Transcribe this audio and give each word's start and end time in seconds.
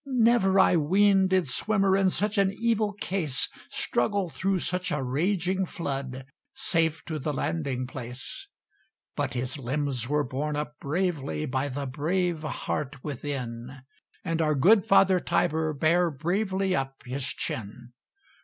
Never, 0.07 0.59
I 0.59 0.77
ween, 0.77 1.27
did 1.27 1.47
swimmer, 1.47 1.95
In 1.95 2.09
such 2.09 2.39
an 2.39 2.51
evil 2.51 2.93
case, 2.93 3.47
Struggle 3.69 4.29
through 4.29 4.57
such 4.57 4.91
a 4.91 5.03
raging 5.03 5.63
flood 5.67 6.25
Safe 6.55 7.05
to 7.05 7.19
the 7.19 7.31
landing 7.31 7.85
place: 7.85 8.47
But 9.15 9.35
his 9.35 9.59
limbs 9.59 10.09
were 10.09 10.23
borne 10.23 10.55
up 10.55 10.79
bravely 10.79 11.45
By 11.45 11.69
the 11.69 11.85
brave 11.85 12.41
heart 12.41 13.03
within, 13.03 13.83
And 14.25 14.41
our 14.41 14.55
good 14.55 14.87
father 14.87 15.19
Tiber 15.19 15.71
Bare 15.71 16.09
bravely 16.09 16.75
up 16.75 17.03
his 17.05 17.27
chin. 17.27 17.93